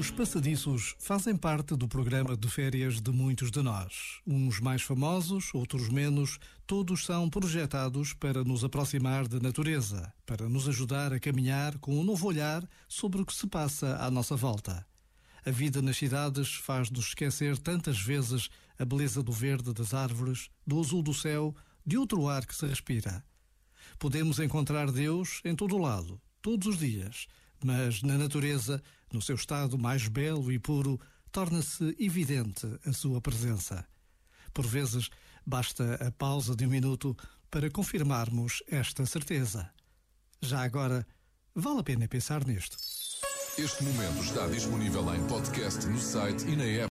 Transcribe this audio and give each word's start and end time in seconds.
Os 0.00 0.10
passadiços 0.10 0.96
fazem 0.98 1.36
parte 1.36 1.76
do 1.76 1.86
programa 1.86 2.36
de 2.36 2.48
férias 2.48 3.00
de 3.00 3.12
muitos 3.12 3.52
de 3.52 3.62
nós. 3.62 4.20
Uns 4.26 4.58
mais 4.58 4.82
famosos, 4.82 5.54
outros 5.54 5.88
menos, 5.88 6.40
todos 6.66 7.04
são 7.04 7.30
projetados 7.30 8.12
para 8.12 8.42
nos 8.42 8.64
aproximar 8.64 9.28
da 9.28 9.38
natureza, 9.38 10.12
para 10.26 10.48
nos 10.48 10.68
ajudar 10.68 11.12
a 11.12 11.20
caminhar 11.20 11.78
com 11.78 11.96
um 11.96 12.02
novo 12.02 12.26
olhar 12.26 12.68
sobre 12.88 13.22
o 13.22 13.26
que 13.26 13.34
se 13.34 13.46
passa 13.46 13.98
à 13.98 14.10
nossa 14.10 14.34
volta. 14.34 14.84
A 15.46 15.50
vida 15.52 15.80
nas 15.80 15.96
cidades 15.96 16.56
faz-nos 16.56 17.06
esquecer 17.06 17.56
tantas 17.56 18.00
vezes 18.00 18.48
a 18.76 18.84
beleza 18.84 19.22
do 19.22 19.30
verde 19.30 19.72
das 19.72 19.94
árvores, 19.94 20.50
do 20.66 20.80
azul 20.80 21.04
do 21.04 21.14
céu, 21.14 21.54
de 21.86 21.96
outro 21.96 22.28
ar 22.28 22.44
que 22.44 22.54
se 22.56 22.66
respira. 22.66 23.24
Podemos 23.98 24.38
encontrar 24.38 24.90
Deus 24.90 25.40
em 25.44 25.54
todo 25.54 25.76
o 25.76 25.78
lado, 25.78 26.20
todos 26.40 26.66
os 26.66 26.78
dias, 26.78 27.26
mas 27.64 28.02
na 28.02 28.16
natureza, 28.16 28.82
no 29.12 29.20
seu 29.20 29.34
estado 29.34 29.78
mais 29.78 30.08
belo 30.08 30.50
e 30.50 30.58
puro, 30.58 30.98
torna-se 31.30 31.96
evidente 31.98 32.66
a 32.84 32.92
sua 32.92 33.20
presença. 33.20 33.86
Por 34.52 34.66
vezes, 34.66 35.10
basta 35.46 35.94
a 36.06 36.10
pausa 36.10 36.56
de 36.56 36.66
um 36.66 36.70
minuto 36.70 37.16
para 37.50 37.70
confirmarmos 37.70 38.62
esta 38.68 39.04
certeza. 39.06 39.70
Já 40.40 40.62
agora, 40.62 41.06
vale 41.54 41.80
a 41.80 41.82
pena 41.82 42.08
pensar 42.08 42.46
nisto. 42.46 42.76
Este 43.58 43.82
momento 43.84 44.22
está 44.22 44.46
disponível 44.46 45.14
em 45.14 45.26
podcast 45.26 45.86
no 45.86 45.98
site 45.98 46.46
e 46.46 46.56
na 46.56 46.64
app. 46.64 46.88